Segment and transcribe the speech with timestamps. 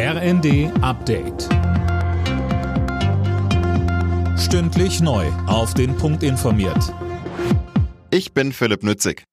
[0.00, 1.48] RND Update.
[4.38, 5.26] Stündlich neu.
[5.48, 6.94] Auf den Punkt informiert.
[8.12, 9.24] Ich bin Philipp Nützig.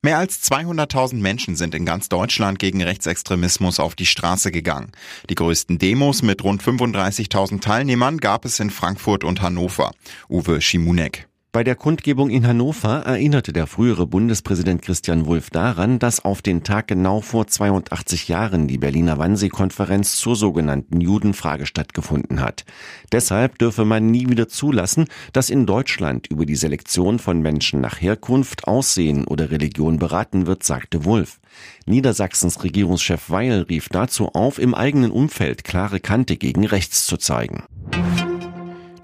[0.00, 4.92] Mehr als 200.000 Menschen sind in ganz Deutschland gegen Rechtsextremismus auf die Straße gegangen.
[5.28, 9.90] Die größten Demos mit rund 35.000 Teilnehmern gab es in Frankfurt und Hannover.
[10.30, 11.28] Uwe Schimunek.
[11.56, 16.64] Bei der Kundgebung in Hannover erinnerte der frühere Bundespräsident Christian Wulff daran, dass auf den
[16.64, 22.66] Tag genau vor 82 Jahren die Berliner Wannsee-Konferenz zur sogenannten Judenfrage stattgefunden hat.
[23.10, 28.02] Deshalb dürfe man nie wieder zulassen, dass in Deutschland über die Selektion von Menschen nach
[28.02, 31.40] Herkunft, Aussehen oder Religion beraten wird, sagte Wulff.
[31.86, 37.64] Niedersachsens Regierungschef Weil rief dazu auf, im eigenen Umfeld klare Kante gegen rechts zu zeigen.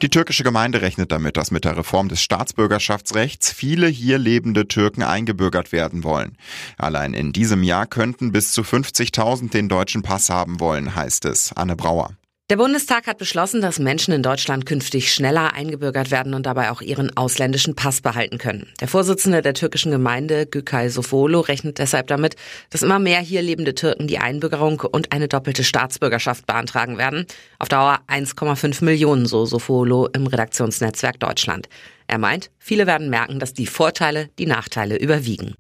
[0.03, 5.05] Die türkische Gemeinde rechnet damit, dass mit der Reform des Staatsbürgerschaftsrechts viele hier lebende Türken
[5.05, 6.37] eingebürgert werden wollen.
[6.77, 11.53] Allein in diesem Jahr könnten bis zu 50.000 den deutschen Pass haben wollen, heißt es.
[11.53, 12.17] Anne Brauer.
[12.53, 16.83] Der Bundestag hat beschlossen, dass Menschen in Deutschland künftig schneller eingebürgert werden und dabei auch
[16.83, 18.69] ihren ausländischen Pass behalten können.
[18.79, 22.37] Der Vorsitzende der türkischen Gemeinde, Gükay Sofolo, rechnet deshalb damit,
[22.69, 27.25] dass immer mehr hier lebende Türken die Einbürgerung und eine doppelte Staatsbürgerschaft beantragen werden.
[27.59, 31.71] Auf Dauer 1,5 Millionen, so Sofolo im Redaktionsnetzwerk Deutschland.
[32.07, 35.55] Er meint, viele werden merken, dass die Vorteile die Nachteile überwiegen.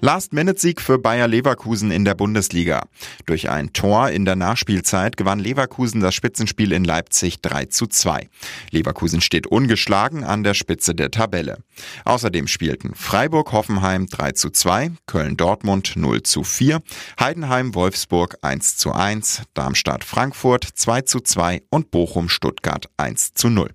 [0.00, 2.86] Last-Minute-Sieg für Bayer Leverkusen in der Bundesliga.
[3.26, 8.28] Durch ein Tor in der Nachspielzeit gewann Leverkusen das Spitzenspiel in Leipzig 3 zu 2.
[8.70, 11.58] Leverkusen steht ungeschlagen an der Spitze der Tabelle.
[12.04, 16.80] Außerdem spielten Freiburg-Hoffenheim 3 zu 2, Köln-Dortmund 0 zu 4,
[17.18, 23.70] Heidenheim-Wolfsburg 1 zu 1, Darmstadt-Frankfurt 2 zu 2 und Bochum-Stuttgart 1 zu 0.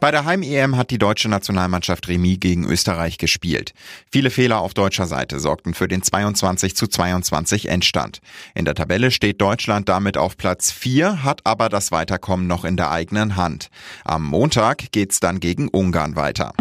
[0.00, 3.74] Bei der Heim-EM hat die deutsche Nationalmannschaft Remis gegen Österreich gespielt.
[4.10, 8.22] Viele Fehler auf deutscher Seite sorgten für den 22 zu 22 Endstand.
[8.54, 12.78] In der Tabelle steht Deutschland damit auf Platz 4, hat aber das Weiterkommen noch in
[12.78, 13.68] der eigenen Hand.
[14.04, 16.54] Am Montag geht's dann gegen Ungarn weiter.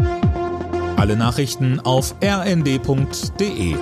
[0.97, 3.77] Alle Nachrichten auf rnd.de